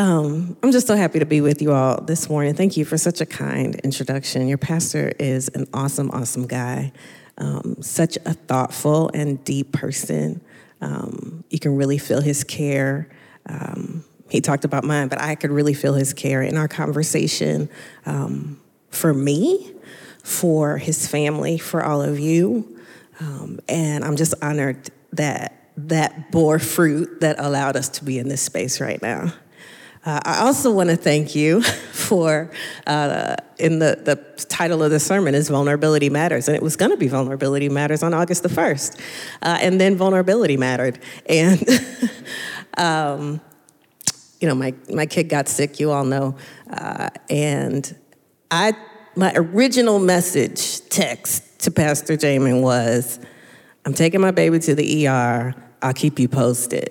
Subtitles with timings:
[0.00, 2.54] Um, I'm just so happy to be with you all this morning.
[2.54, 4.48] Thank you for such a kind introduction.
[4.48, 6.92] Your pastor is an awesome, awesome guy,
[7.36, 10.40] um, such a thoughtful and deep person.
[10.80, 13.10] Um, you can really feel his care.
[13.44, 17.68] Um, he talked about mine, but I could really feel his care in our conversation
[18.06, 18.58] um,
[18.88, 19.70] for me,
[20.24, 22.78] for his family, for all of you.
[23.20, 28.28] Um, and I'm just honored that that bore fruit that allowed us to be in
[28.28, 29.34] this space right now.
[30.02, 31.62] Uh, I also want to thank you
[31.92, 32.50] for,
[32.86, 36.90] uh, in the, the title of the sermon is Vulnerability Matters, and it was going
[36.90, 38.98] to be Vulnerability Matters on August the 1st.
[39.42, 40.98] Uh, and then Vulnerability Mattered.
[41.26, 41.62] And,
[42.78, 43.42] um,
[44.40, 46.34] you know, my, my kid got sick, you all know.
[46.70, 47.94] Uh, and
[48.50, 48.72] I,
[49.16, 53.18] my original message text to Pastor Jamin was,
[53.84, 55.54] I'm taking my baby to the ER.
[55.82, 56.90] I'll keep you posted.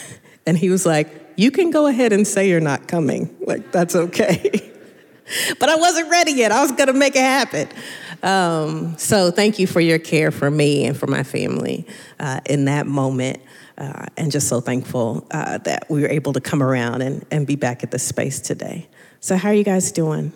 [0.46, 3.32] and he was like, You can go ahead and say you're not coming.
[3.40, 4.72] Like, that's okay.
[5.60, 6.50] but I wasn't ready yet.
[6.50, 7.68] I was going to make it happen.
[8.24, 11.86] Um, so, thank you for your care for me and for my family
[12.18, 13.40] uh, in that moment.
[13.78, 17.46] Uh, and just so thankful uh, that we were able to come around and, and
[17.46, 18.88] be back at this space today.
[19.20, 20.32] So, how are you guys doing?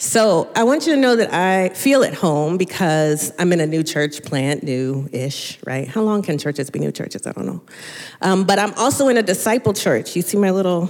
[0.00, 3.66] So I want you to know that I feel at home because I'm in a
[3.66, 5.88] new church plant, new ish, right?
[5.88, 7.26] How long can churches be new churches?
[7.26, 7.62] I don't know.
[8.22, 10.14] Um, but I'm also in a disciple church.
[10.14, 10.88] You see my little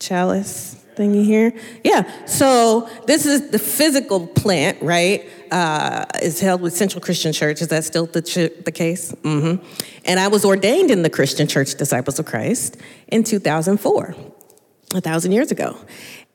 [0.00, 1.52] chalice thingy here?
[1.84, 2.10] Yeah.
[2.24, 5.28] So this is the physical plant, right?
[5.50, 7.60] Uh, is held with Central Christian Church.
[7.60, 9.12] Is that still the, ch- the case?
[9.12, 9.62] Mm-hmm.
[10.06, 14.14] And I was ordained in the Christian Church Disciples of Christ in 2004,
[14.94, 15.76] a thousand years ago.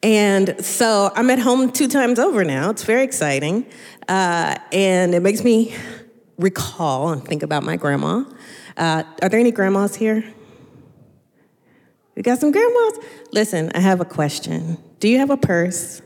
[0.03, 2.69] And so I'm at home two times over now.
[2.69, 3.65] It's very exciting.
[4.07, 5.75] Uh, and it makes me
[6.37, 8.23] recall and think about my grandma.
[8.77, 10.23] Uh, are there any grandmas here?
[12.15, 12.99] We got some grandmas?
[13.31, 14.77] Listen, I have a question.
[14.99, 16.01] Do you have a purse?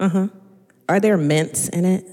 [0.00, 0.28] Uh huh.
[0.88, 2.04] Are there mints in it?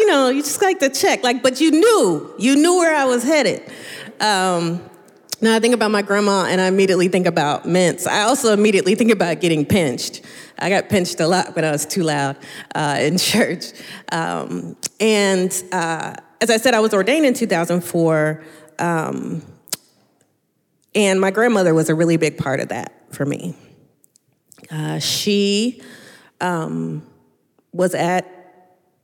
[0.06, 3.06] You know, you just like to check, like, but you knew, you knew where I
[3.06, 3.60] was headed.
[4.20, 4.80] Um,
[5.40, 8.06] now I think about my grandma and I immediately think about mints.
[8.06, 10.20] I also immediately think about getting pinched.
[10.60, 12.36] I got pinched a lot when I was too loud
[12.72, 13.72] uh, in church.
[14.12, 18.44] Um, and uh, as I said, I was ordained in 2004.
[18.78, 19.42] Um,
[20.94, 23.56] and my grandmother was a really big part of that for me.
[24.70, 25.82] Uh, she
[26.40, 27.04] um,
[27.72, 28.35] was at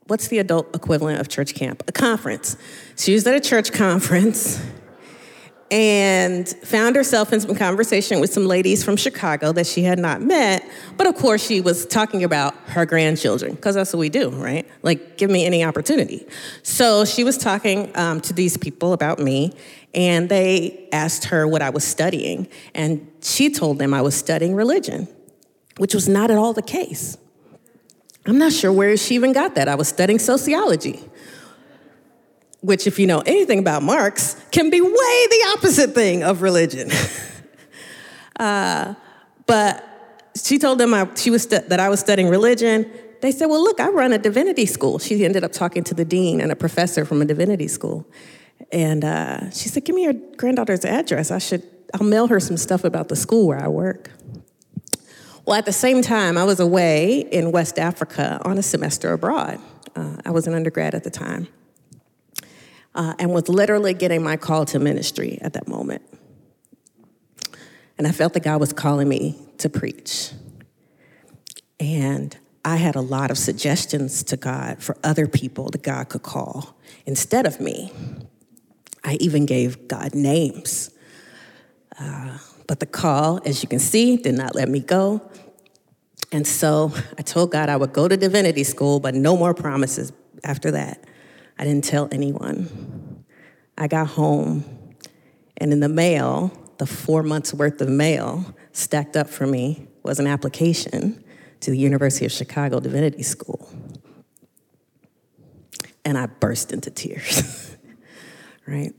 [0.06, 1.82] what's the adult equivalent of church camp?
[1.88, 2.56] A conference.
[2.96, 4.60] She was at a church conference
[5.72, 10.20] and found herself in some conversation with some ladies from Chicago that she had not
[10.20, 10.62] met.
[10.98, 14.68] But of course, she was talking about her grandchildren, because that's what we do, right?
[14.82, 16.26] Like, give me any opportunity.
[16.62, 19.54] So she was talking um, to these people about me,
[19.94, 22.48] and they asked her what I was studying.
[22.74, 25.08] And she told them I was studying religion,
[25.78, 27.16] which was not at all the case.
[28.26, 29.68] I'm not sure where she even got that.
[29.68, 31.00] I was studying sociology,
[32.60, 36.90] which, if you know anything about Marx, can be way the opposite thing of religion.
[38.38, 38.94] uh,
[39.46, 42.90] but she told them I, she was stu- that I was studying religion.
[43.20, 44.98] They said, Well, look, I run a divinity school.
[44.98, 48.06] She ended up talking to the dean and a professor from a divinity school.
[48.70, 51.32] And uh, she said, Give me your granddaughter's address.
[51.32, 54.10] I should, I'll mail her some stuff about the school where I work.
[55.44, 59.58] Well, at the same time, I was away in West Africa on a semester abroad.
[59.96, 61.48] Uh, I was an undergrad at the time
[62.94, 66.02] uh, and was literally getting my call to ministry at that moment.
[67.98, 70.30] And I felt that God was calling me to preach.
[71.80, 76.22] And I had a lot of suggestions to God for other people that God could
[76.22, 77.92] call instead of me.
[79.02, 80.90] I even gave God names.
[81.98, 85.20] Uh, but the call, as you can see, did not let me go.
[86.30, 90.12] And so I told God I would go to divinity school, but no more promises
[90.44, 91.04] after that.
[91.58, 93.24] I didn't tell anyone.
[93.76, 94.64] I got home,
[95.56, 100.18] and in the mail, the four months worth of mail stacked up for me was
[100.18, 101.22] an application
[101.60, 103.68] to the University of Chicago Divinity School.
[106.04, 107.76] And I burst into tears,
[108.66, 108.92] right?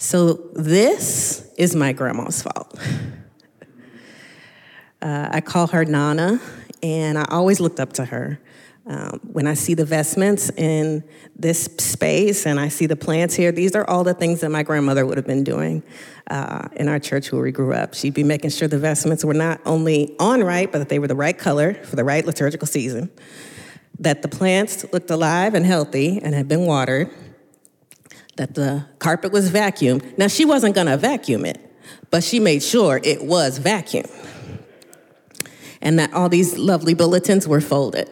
[0.00, 2.78] So, this is my grandma's fault.
[5.02, 6.40] Uh, I call her Nana,
[6.82, 8.40] and I always looked up to her.
[8.86, 11.04] Um, when I see the vestments in
[11.36, 14.62] this space and I see the plants here, these are all the things that my
[14.62, 15.82] grandmother would have been doing
[16.30, 17.94] uh, in our church where we grew up.
[17.94, 21.08] She'd be making sure the vestments were not only on right, but that they were
[21.08, 23.10] the right color for the right liturgical season.
[23.98, 27.10] that the plants looked alive and healthy and had been watered,
[28.38, 30.16] that the carpet was vacuumed.
[30.16, 31.60] Now, she wasn't gonna vacuum it,
[32.10, 34.10] but she made sure it was vacuumed.
[35.82, 38.08] And that all these lovely bulletins were folded.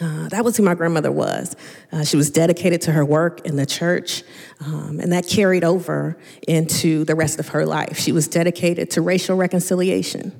[0.00, 1.56] Uh, that was who my grandmother was.
[1.90, 4.22] Uh, she was dedicated to her work in the church,
[4.60, 7.98] um, and that carried over into the rest of her life.
[7.98, 10.38] She was dedicated to racial reconciliation.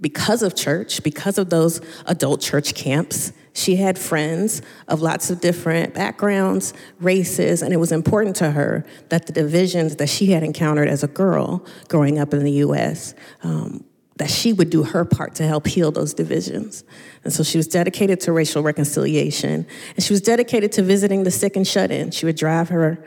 [0.00, 5.40] Because of church, because of those adult church camps, she had friends of lots of
[5.40, 10.42] different backgrounds, races, and it was important to her that the divisions that she had
[10.42, 13.82] encountered as a girl growing up in the US um,
[14.16, 16.84] that she would do her part to help heal those divisions.
[17.24, 21.30] And so she was dedicated to racial reconciliation, and she was dedicated to visiting the
[21.30, 22.10] sick and shut in.
[22.10, 23.02] She would drive her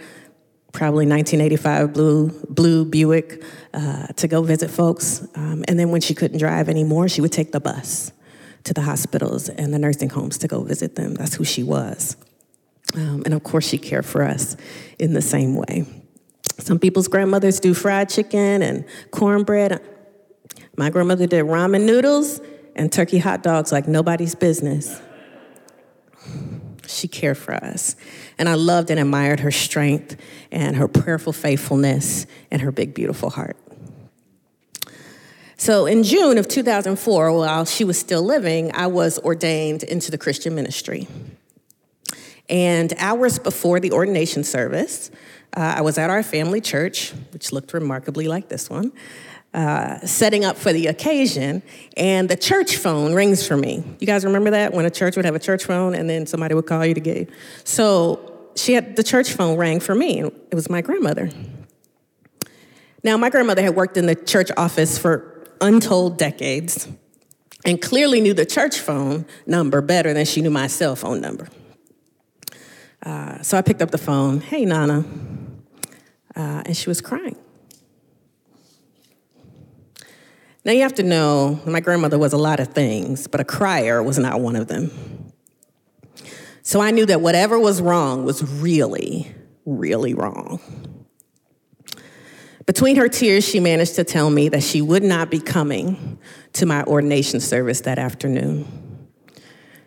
[0.80, 3.44] probably 1985 blue blue Buick
[3.74, 7.34] uh, to go visit folks, um, and then when she couldn't drive anymore, she would
[7.34, 8.14] take the bus
[8.64, 11.16] to the hospitals and the nursing homes to go visit them.
[11.16, 12.16] That's who she was.
[12.96, 14.56] Um, and of course, she cared for us
[14.98, 15.86] in the same way.
[16.60, 19.82] Some people's grandmothers do fried chicken and cornbread.
[20.78, 22.40] My grandmother did ramen noodles
[22.78, 25.02] and turkey hot dogs like nobody's business.
[26.90, 27.96] She cared for us.
[28.38, 30.18] And I loved and admired her strength
[30.52, 33.58] and her prayerful faithfulness and her big, beautiful heart.
[35.58, 40.18] So in June of 2004, while she was still living, I was ordained into the
[40.18, 41.08] Christian ministry.
[42.50, 45.12] And hours before the ordination service,
[45.56, 48.92] uh, I was at our family church, which looked remarkably like this one
[49.54, 51.64] uh, setting up for the occasion,
[51.98, 53.84] and the church phone rings for me.
[54.00, 56.54] You guys remember that when a church would have a church phone and then somebody
[56.54, 57.30] would call you to get
[57.64, 60.22] So she had the church phone rang for me.
[60.22, 61.32] It was my grandmother.
[63.04, 66.88] Now, my grandmother had worked in the church office for untold decades
[67.66, 71.48] and clearly knew the church phone number better than she knew my cell phone number.
[73.02, 74.42] Uh, so I picked up the phone.
[74.42, 75.06] Hey, Nana.
[76.36, 77.38] Uh, and she was crying.
[80.70, 84.04] Now, you have to know, my grandmother was a lot of things, but a crier
[84.04, 84.92] was not one of them.
[86.62, 89.34] So I knew that whatever was wrong was really,
[89.66, 90.60] really wrong.
[92.68, 96.20] Between her tears, she managed to tell me that she would not be coming
[96.54, 99.08] to my ordination service that afternoon.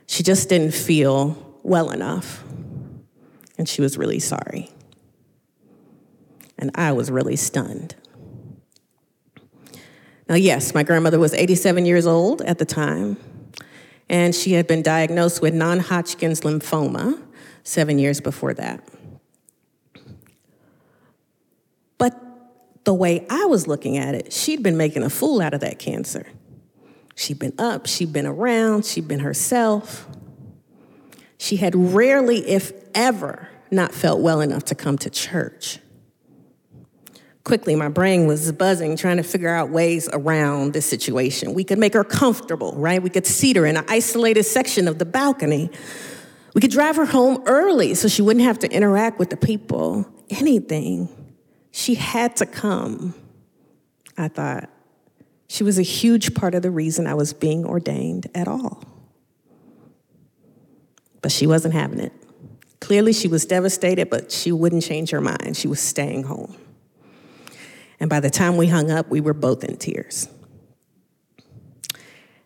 [0.08, 2.42] She just didn't feel well enough,
[3.56, 4.68] and she was really sorry.
[6.58, 7.94] And I was really stunned.
[10.32, 13.18] Now, yes, my grandmother was 87 years old at the time,
[14.08, 17.20] and she had been diagnosed with non Hodgkin's lymphoma
[17.64, 18.82] seven years before that.
[21.98, 22.18] But
[22.84, 25.78] the way I was looking at it, she'd been making a fool out of that
[25.78, 26.24] cancer.
[27.14, 30.08] She'd been up, she'd been around, she'd been herself.
[31.36, 35.78] She had rarely, if ever, not felt well enough to come to church
[37.44, 41.54] quickly my brain was buzzing trying to figure out ways around this situation.
[41.54, 43.02] We could make her comfortable right?
[43.02, 45.70] We could seat her in an isolated section of the balcony.
[46.54, 50.06] We could drive her home early so she wouldn't have to interact with the people.
[50.30, 51.08] Anything.
[51.70, 53.14] She had to come
[54.18, 54.68] i thought.
[55.48, 58.82] She was a huge part of the reason i was being ordained at all.
[61.22, 62.12] But she wasn't having it.
[62.80, 65.56] Clearly she was devastated but she wouldn't change her mind.
[65.56, 66.56] She was staying home
[68.02, 70.28] and by the time we hung up, we were both in tears.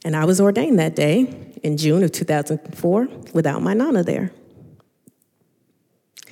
[0.04, 4.32] And I was ordained that day in June of 2004 without my Nana there.
[6.26, 6.30] And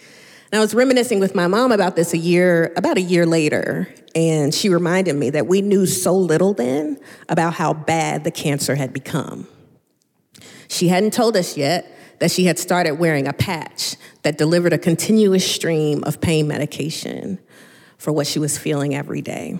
[0.52, 4.54] I was reminiscing with my mom about this a year, about a year later, and
[4.54, 7.00] she reminded me that we knew so little then
[7.30, 9.48] about how bad the cancer had become.
[10.68, 14.78] She hadn't told us yet that she had started wearing a patch that delivered a
[14.78, 17.38] continuous stream of pain medication
[18.04, 19.58] for what she was feeling every day.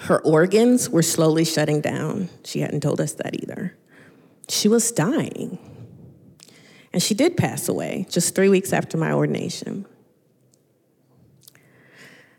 [0.00, 2.28] Her organs were slowly shutting down.
[2.44, 3.74] She hadn't told us that either.
[4.50, 5.58] She was dying.
[6.92, 9.86] And she did pass away just three weeks after my ordination.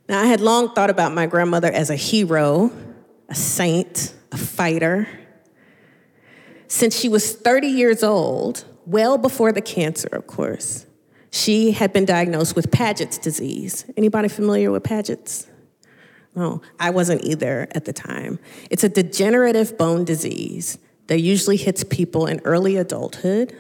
[0.07, 2.71] Now, I had long thought about my grandmother as a hero,
[3.29, 5.07] a saint, a fighter.
[6.67, 10.85] Since she was 30 years old, well before the cancer, of course,
[11.31, 13.85] she had been diagnosed with Paget's disease.
[13.95, 15.47] Anybody familiar with Paget's?
[16.35, 18.39] No, I wasn't either at the time.
[18.69, 23.55] It's a degenerative bone disease that usually hits people in early adulthood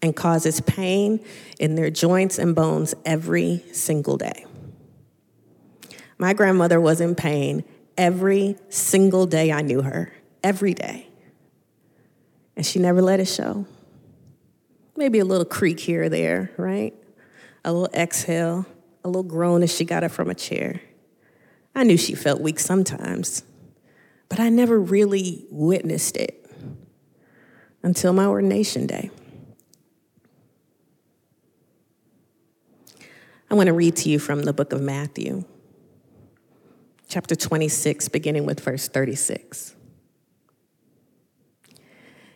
[0.00, 1.24] and causes pain
[1.58, 4.46] in their joints and bones every single day.
[6.18, 7.64] My grandmother was in pain
[7.96, 11.06] every single day I knew her, every day.
[12.56, 13.66] And she never let it show.
[15.02, 16.94] Maybe a little creak here or there, right?
[17.64, 18.64] A little exhale,
[19.02, 20.80] a little groan as she got up from a chair.
[21.74, 23.42] I knew she felt weak sometimes,
[24.28, 26.48] but I never really witnessed it
[27.82, 29.10] until my ordination day.
[33.50, 35.44] I want to read to you from the book of Matthew,
[37.08, 39.74] chapter 26, beginning with verse 36.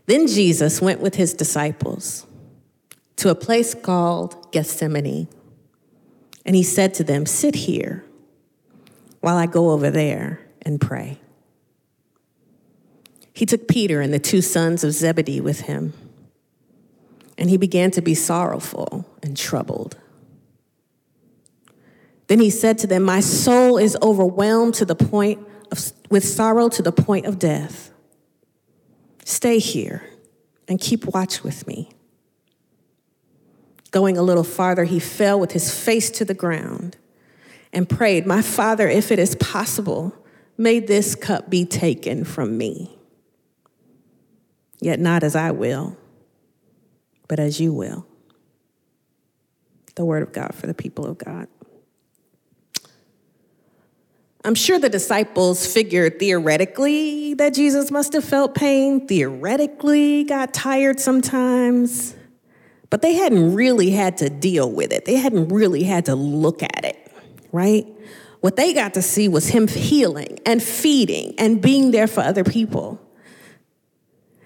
[0.06, 2.26] Then Jesus went with his disciples
[3.16, 5.28] to a place called Gethsemane,
[6.44, 8.04] and he said to them, Sit here
[9.20, 11.18] while I go over there and pray.
[13.32, 15.92] He took Peter and the two sons of Zebedee with him,
[17.36, 19.96] and he began to be sorrowful and troubled.
[22.28, 26.68] Then he said to them, My soul is overwhelmed to the point of, with sorrow
[26.70, 27.90] to the point of death.
[29.24, 30.08] Stay here
[30.68, 31.90] and keep watch with me.
[33.90, 36.96] Going a little farther, he fell with his face to the ground
[37.72, 40.14] and prayed, My Father, if it is possible,
[40.56, 42.98] may this cup be taken from me.
[44.80, 45.96] Yet not as I will,
[47.28, 48.06] but as you will.
[49.94, 51.48] The word of God for the people of God.
[54.44, 61.00] I'm sure the disciples figured theoretically that Jesus must have felt pain, theoretically got tired
[61.00, 62.14] sometimes,
[62.90, 65.04] but they hadn't really had to deal with it.
[65.04, 67.12] They hadn't really had to look at it,
[67.52, 67.86] right?
[68.40, 72.44] What they got to see was him healing and feeding and being there for other
[72.44, 73.00] people.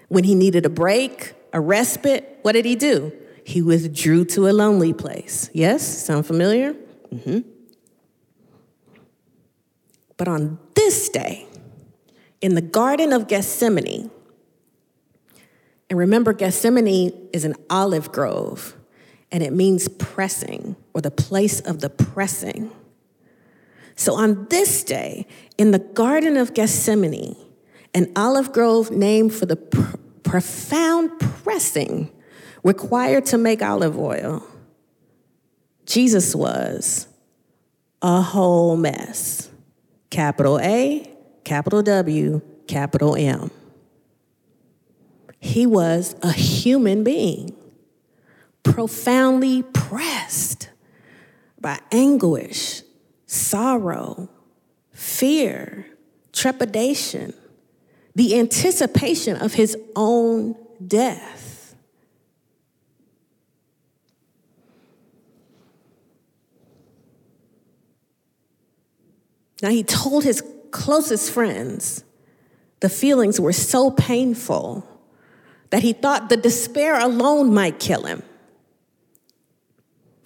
[0.07, 3.13] When he needed a break, a respite, what did he do?
[3.43, 5.49] He withdrew to a lonely place.
[5.53, 5.85] Yes?
[6.05, 6.73] Sound familiar?
[7.13, 7.39] Mm-hmm.
[10.17, 11.47] But on this day,
[12.41, 14.11] in the Garden of Gethsemane,
[15.91, 18.77] and remember, Gethsemane is an olive grove,
[19.29, 22.71] and it means pressing or the place of the pressing.
[23.97, 27.35] So on this day, in the Garden of Gethsemane,
[27.93, 32.09] an olive grove named for the pr- profound pressing
[32.63, 34.47] required to make olive oil,
[35.85, 37.05] Jesus was
[38.01, 39.49] a whole mess
[40.09, 43.51] capital A, capital W, capital M.
[45.41, 47.55] He was a human being,
[48.61, 50.69] profoundly pressed
[51.59, 52.83] by anguish,
[53.25, 54.29] sorrow,
[54.93, 55.87] fear,
[56.31, 57.33] trepidation,
[58.13, 60.55] the anticipation of his own
[60.85, 61.75] death.
[69.63, 72.03] Now, he told his closest friends
[72.79, 74.87] the feelings were so painful
[75.71, 78.21] that he thought the despair alone might kill him.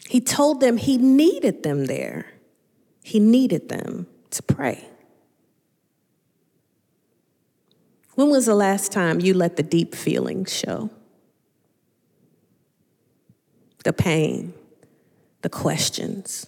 [0.10, 2.26] He told them he needed them there,
[3.02, 4.86] he needed them to pray.
[8.16, 10.90] When was the last time you let the deep feelings show?
[13.84, 14.54] The pain,
[15.42, 16.48] the questions,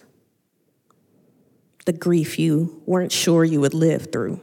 [1.84, 4.40] the grief you weren't sure you would live through?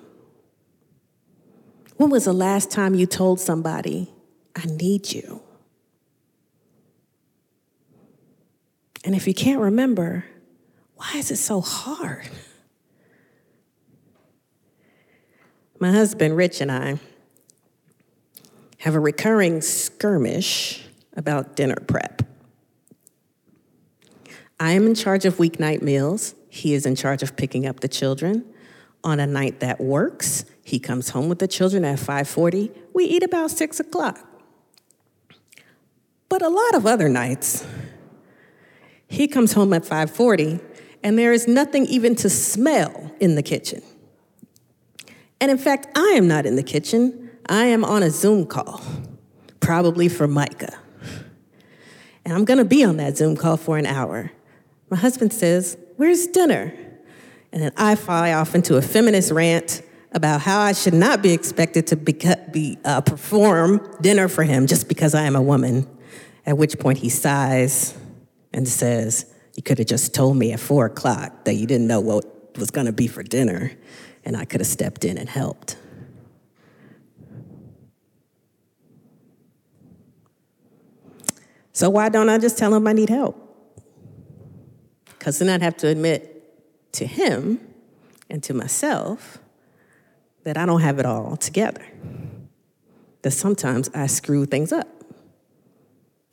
[1.98, 4.12] When was the last time you told somebody,
[4.56, 5.42] I need you?
[9.04, 10.26] And if you can't remember,
[10.96, 12.28] why is it so hard?
[15.80, 17.00] My husband, Rich, and I
[18.80, 20.84] have a recurring skirmish
[21.16, 22.24] about dinner prep.
[24.60, 27.88] I am in charge of weeknight meals, he is in charge of picking up the
[27.90, 28.46] children.
[29.04, 32.72] On a night that works, he comes home with the children at 5:40.
[32.94, 34.35] We eat about six o'clock.
[36.36, 37.66] But a lot of other nights,
[39.08, 40.60] he comes home at 5:40,
[41.02, 43.82] and there is nothing even to smell in the kitchen.
[45.40, 47.30] And in fact, I am not in the kitchen.
[47.48, 48.82] I am on a Zoom call,
[49.62, 50.78] probably for Micah.
[52.26, 54.34] And I'm gonna be on that Zoom call for an hour.
[54.90, 56.74] My husband says, Where's dinner?
[57.54, 61.32] And then I fly off into a feminist rant about how I should not be
[61.32, 62.20] expected to be,
[62.52, 65.95] be uh, perform dinner for him just because I am a woman.
[66.46, 67.96] At which point he sighs
[68.54, 72.00] and says, You could have just told me at four o'clock that you didn't know
[72.00, 72.26] what
[72.58, 73.72] was going to be for dinner,
[74.24, 75.78] and I could have stepped in and helped.
[81.74, 83.42] So, why don't I just tell him I need help?
[85.06, 86.32] Because then I'd have to admit
[86.94, 87.60] to him
[88.30, 89.40] and to myself
[90.44, 91.86] that I don't have it all together.
[93.24, 94.95] That sometimes I screw things up.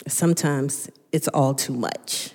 [0.08, 2.32] Sometimes it's all too much.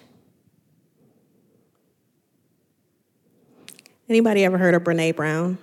[4.10, 5.58] Anybody ever heard of Brene Brown?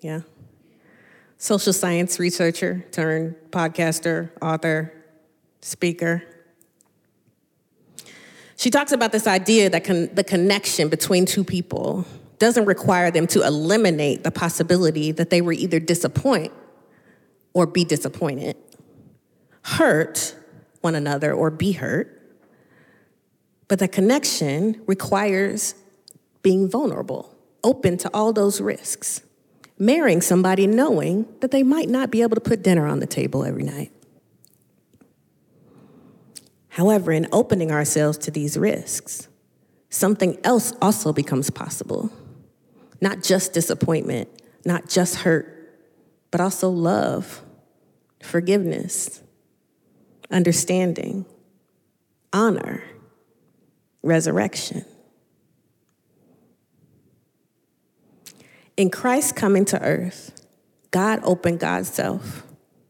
[0.00, 0.22] Yeah.
[1.36, 4.92] Social science researcher turned podcaster, author,
[5.60, 6.22] speaker.
[8.56, 12.04] She talks about this idea that con- the connection between two people
[12.40, 16.52] doesn't require them to eliminate the possibility that they were either disappoint
[17.52, 18.56] or be disappointed,
[19.62, 20.34] hurt
[20.80, 22.14] one another or be hurt.
[23.68, 25.74] But the connection requires
[26.42, 29.22] being vulnerable, open to all those risks,
[29.78, 33.44] marrying somebody knowing that they might not be able to put dinner on the table
[33.44, 33.92] every night.
[36.68, 39.28] However, in opening ourselves to these risks,
[39.90, 42.10] something else also becomes possible.
[43.00, 44.28] Not just disappointment,
[44.64, 45.54] not just hurt,
[46.30, 47.42] but also love,
[48.22, 49.22] forgiveness,
[50.30, 51.24] understanding,
[52.32, 52.82] honor,
[54.02, 54.84] resurrection.
[58.76, 60.46] In Christ coming to earth,
[60.90, 62.44] God opened God's self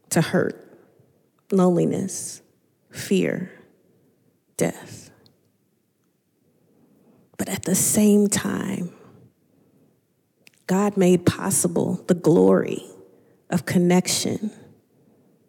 [0.09, 0.63] to hurt,
[1.51, 2.41] loneliness,
[2.91, 3.51] fear,
[4.57, 5.09] death.
[7.37, 8.91] But at the same time,
[10.67, 12.83] God made possible the glory
[13.49, 14.51] of connection,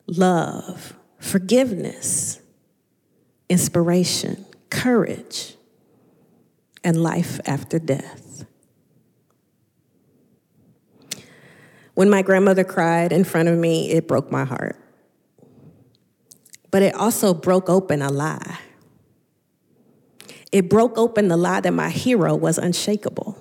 [0.07, 2.41] love, forgiveness,
[3.49, 5.57] inspiration, courage,
[6.83, 8.45] and life after death.
[11.95, 14.77] When my grandmother cried in front of me, it broke my heart.
[16.71, 18.59] But it also broke open a lie.
[20.51, 23.37] It broke open the lie that my hero was unshakable.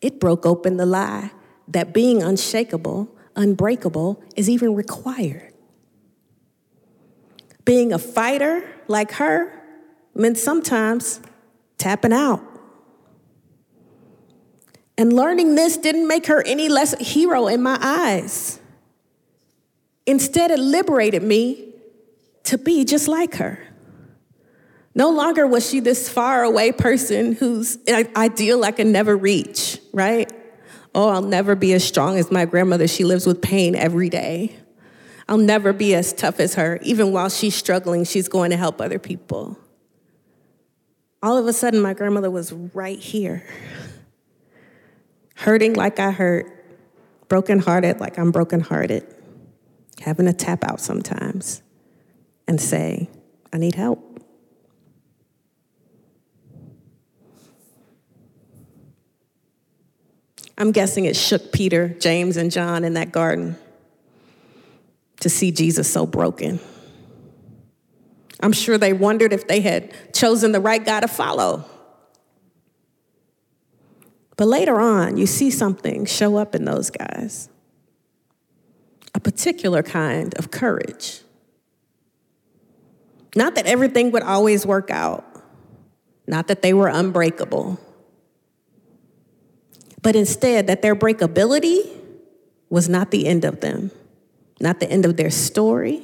[0.00, 1.32] It broke open the lie
[1.68, 5.49] that being unshakable, unbreakable, is even required.
[7.64, 9.52] Being a fighter like her
[10.14, 11.20] meant sometimes
[11.78, 12.42] tapping out.
[14.98, 18.60] And learning this didn't make her any less a hero in my eyes.
[20.04, 21.72] Instead, it liberated me
[22.44, 23.58] to be just like her.
[24.94, 30.30] No longer was she this far away person whose ideal I could never reach, right?
[30.94, 32.88] Oh, I'll never be as strong as my grandmother.
[32.88, 34.56] She lives with pain every day.
[35.30, 36.80] I'll never be as tough as her.
[36.82, 39.56] Even while she's struggling, she's going to help other people.
[41.22, 43.46] All of a sudden, my grandmother was right here
[45.36, 46.52] hurting like I hurt,
[47.28, 49.06] brokenhearted like I'm brokenhearted,
[50.00, 51.62] having to tap out sometimes
[52.48, 53.08] and say,
[53.52, 54.20] I need help.
[60.58, 63.56] I'm guessing it shook Peter, James, and John in that garden
[65.20, 66.60] to see Jesus so broken.
[68.40, 71.64] I'm sure they wondered if they had chosen the right guy to follow.
[74.36, 77.48] But later on, you see something show up in those guys
[79.14, 81.20] a particular kind of courage.
[83.36, 85.24] Not that everything would always work out,
[86.26, 87.78] not that they were unbreakable,
[90.00, 91.88] but instead that their breakability
[92.68, 93.90] was not the end of them,
[94.60, 96.02] not the end of their story,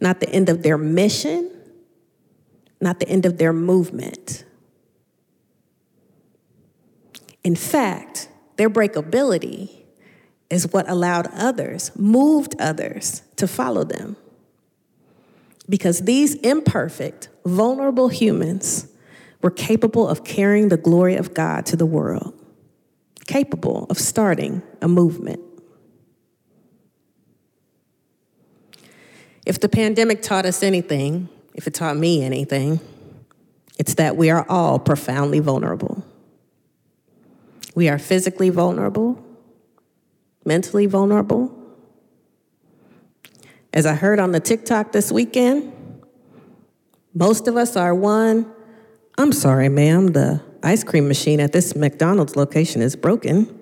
[0.00, 1.50] not the end of their mission,
[2.80, 4.44] not the end of their movement.
[7.42, 9.70] In fact, their breakability
[10.50, 14.16] is what allowed others, moved others to follow them.
[15.68, 18.88] Because these imperfect, vulnerable humans
[19.42, 22.34] were capable of carrying the glory of God to the world,
[23.26, 25.40] capable of starting a movement.
[29.46, 32.80] If the pandemic taught us anything, if it taught me anything,
[33.78, 36.04] it's that we are all profoundly vulnerable.
[37.76, 39.24] We are physically vulnerable,
[40.44, 41.52] mentally vulnerable.
[43.72, 45.72] As I heard on the TikTok this weekend,
[47.14, 48.50] most of us are one,
[49.16, 53.56] I'm sorry, ma'am, the ice cream machine at this McDonald's location is broken,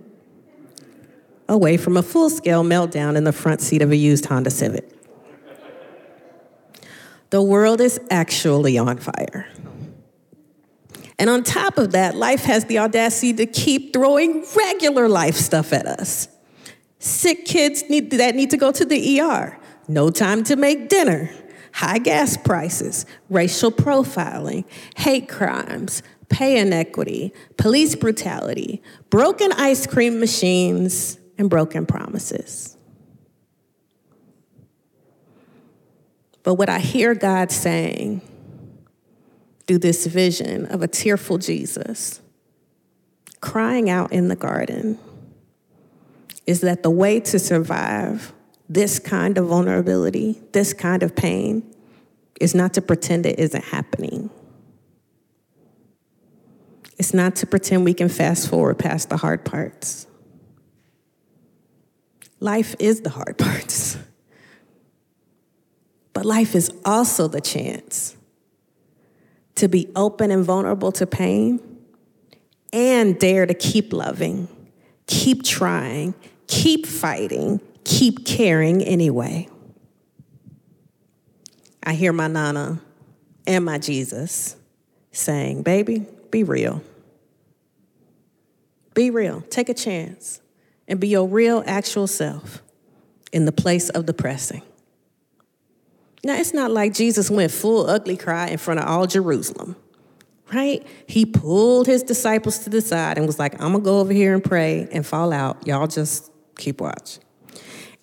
[1.46, 4.90] away from a full scale meltdown in the front seat of a used Honda Civic.
[7.34, 9.48] The world is actually on fire.
[11.18, 15.72] And on top of that, life has the audacity to keep throwing regular life stuff
[15.72, 16.28] at us.
[17.00, 21.28] Sick kids need, that need to go to the ER, no time to make dinner,
[21.72, 24.62] high gas prices, racial profiling,
[24.96, 32.73] hate crimes, pay inequity, police brutality, broken ice cream machines, and broken promises.
[36.44, 38.20] But what I hear God saying
[39.66, 42.20] through this vision of a tearful Jesus
[43.40, 44.98] crying out in the garden
[46.46, 48.32] is that the way to survive
[48.68, 51.62] this kind of vulnerability, this kind of pain,
[52.40, 54.30] is not to pretend it isn't happening.
[56.98, 60.06] It's not to pretend we can fast forward past the hard parts.
[62.40, 63.98] Life is the hard parts.
[66.14, 68.16] But life is also the chance
[69.56, 71.60] to be open and vulnerable to pain
[72.72, 74.48] and dare to keep loving,
[75.06, 76.14] keep trying,
[76.46, 79.48] keep fighting, keep caring anyway.
[81.82, 82.80] I hear my Nana
[83.46, 84.56] and my Jesus
[85.12, 86.82] saying, Baby, be real.
[88.94, 89.42] Be real.
[89.50, 90.40] Take a chance
[90.86, 92.62] and be your real, actual self
[93.32, 94.62] in the place of the pressing.
[96.24, 99.76] Now, it's not like Jesus went full ugly cry in front of all Jerusalem
[100.52, 100.86] right?
[101.06, 104.34] He pulled his disciples to the side and was like, I'm gonna go over here
[104.34, 105.66] and pray and fall out.
[105.66, 107.18] Y'all just keep watch.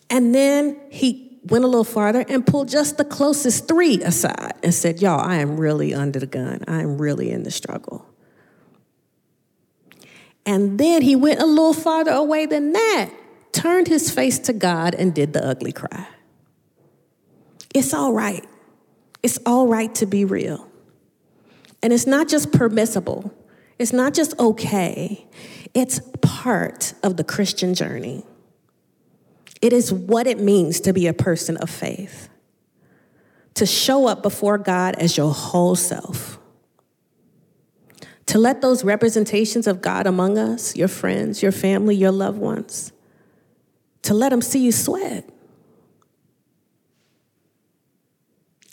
[0.09, 4.73] And then he went a little farther and pulled just the closest three aside and
[4.73, 6.63] said, Y'all, I am really under the gun.
[6.67, 8.05] I am really in the struggle.
[10.45, 13.11] And then he went a little farther away than that,
[13.51, 16.07] turned his face to God and did the ugly cry.
[17.73, 18.45] It's all right.
[19.23, 20.67] It's all right to be real.
[21.83, 23.33] And it's not just permissible,
[23.79, 25.25] it's not just okay,
[25.73, 28.23] it's part of the Christian journey.
[29.61, 32.29] It is what it means to be a person of faith,
[33.55, 36.39] to show up before God as your whole self,
[38.27, 42.91] to let those representations of God among us, your friends, your family, your loved ones,
[44.03, 45.27] to let them see you sweat.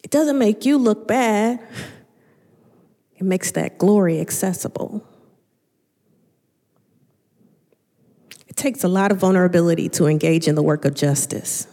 [0.08, 1.60] It doesn't make you look bad.
[3.18, 5.06] It makes that glory accessible.
[8.46, 11.66] It takes a lot of vulnerability to engage in the work of justice.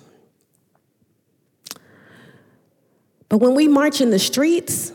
[3.29, 4.91] But when we march in the streets,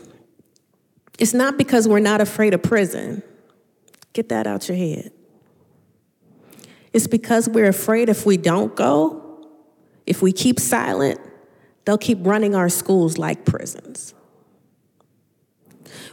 [1.17, 3.23] it's not because we're not afraid of prison.
[4.13, 5.11] Get that out your head.
[6.93, 9.47] It's because we're afraid if we don't go,
[10.05, 11.19] if we keep silent,
[11.85, 14.13] they'll keep running our schools like prisons.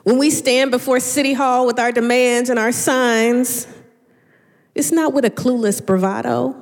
[0.03, 3.67] When we stand before City Hall with our demands and our signs,
[4.75, 6.57] it's not with a clueless bravado.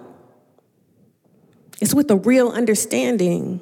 [1.81, 3.61] It's with a real understanding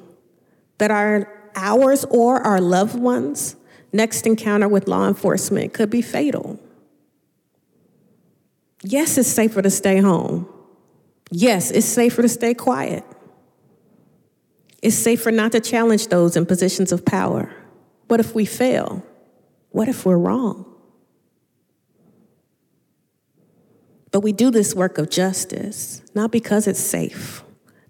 [0.77, 3.55] that our ours or our loved ones'
[3.93, 6.59] next encounter with law enforcement could be fatal.
[8.83, 10.47] Yes, it's safer to stay home.
[11.31, 13.03] Yes, it's safer to stay quiet.
[14.85, 17.51] It's safer not to challenge those in positions of power.
[18.07, 19.03] What if we fail?
[19.71, 20.63] What if we're wrong?
[24.11, 27.43] But we do this work of justice not because it's safe,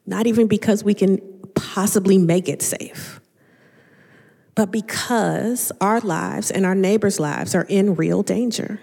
[0.05, 1.17] not even because we can
[1.53, 3.19] possibly make it safe,
[4.55, 8.79] but because our lives and our neighbors' lives are in real danger.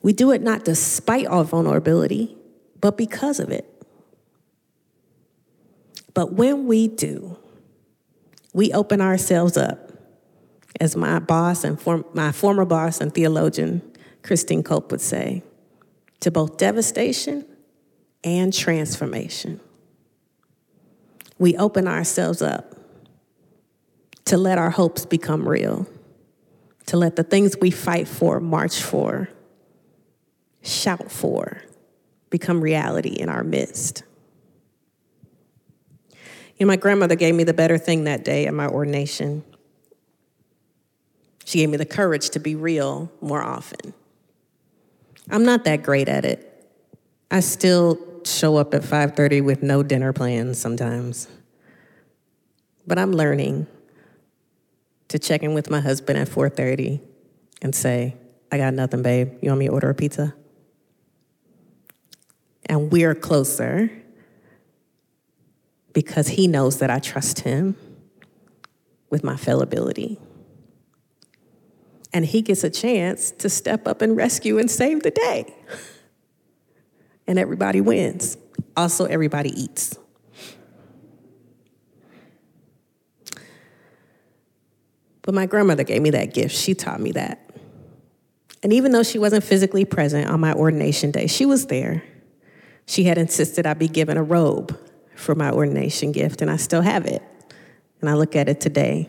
[0.00, 2.34] We do it not despite our vulnerability,
[2.80, 3.71] but because of it.
[6.14, 7.38] But when we do,
[8.52, 9.92] we open ourselves up
[10.80, 13.82] as my boss and form, my former boss and theologian,
[14.22, 15.42] Christine Cope, would say,
[16.20, 17.44] to both devastation
[18.24, 19.60] and transformation.
[21.38, 22.74] We open ourselves up
[24.26, 25.88] to let our hopes become real,
[26.86, 29.28] to let the things we fight for, march for,
[30.62, 31.62] shout for,
[32.30, 34.04] become reality in our midst.
[36.62, 39.42] Know, my grandmother gave me the better thing that day at my ordination.
[41.44, 43.92] She gave me the courage to be real more often.
[45.28, 46.48] I'm not that great at it.
[47.32, 51.26] I still show up at 5:30 with no dinner plans sometimes.
[52.86, 53.66] But I'm learning
[55.08, 57.00] to check in with my husband at 4:30
[57.60, 58.14] and say,
[58.52, 59.32] "I got nothing, babe.
[59.40, 60.34] You want me to order a pizza?"
[62.66, 63.90] And we're closer
[65.92, 67.76] because he knows that I trust him
[69.10, 70.18] with my fallibility
[72.12, 75.54] and he gets a chance to step up and rescue and save the day.
[77.26, 78.36] And everybody wins.
[78.76, 79.96] Also, everybody eats.
[85.22, 86.54] But my grandmother gave me that gift.
[86.54, 87.48] She taught me that.
[88.62, 92.02] And even though she wasn't physically present on my ordination day, she was there.
[92.86, 94.76] She had insisted I be given a robe
[95.22, 97.22] for my ordination gift, and I still have it.
[98.00, 99.08] And I look at it today,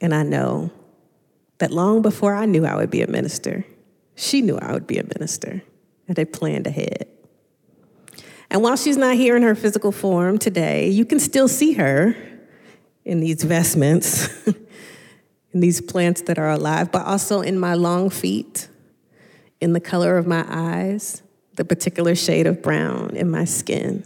[0.00, 0.70] and I know
[1.58, 3.64] that long before I knew I would be a minister,
[4.16, 5.62] she knew I would be a minister
[6.08, 7.06] and had planned ahead.
[8.50, 12.16] And while she's not here in her physical form today, you can still see her
[13.04, 14.28] in these vestments,
[15.54, 18.68] in these plants that are alive, but also in my long feet,
[19.60, 21.22] in the color of my eyes,
[21.54, 24.04] the particular shade of brown in my skin.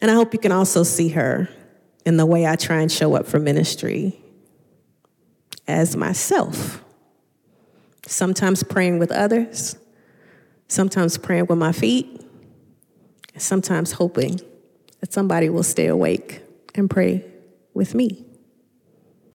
[0.00, 1.48] And I hope you can also see her
[2.04, 4.20] in the way I try and show up for ministry
[5.66, 6.82] as myself.
[8.06, 9.76] Sometimes praying with others,
[10.68, 12.20] sometimes praying with my feet,
[13.36, 14.40] sometimes hoping
[15.00, 16.42] that somebody will stay awake
[16.74, 17.24] and pray
[17.74, 18.25] with me.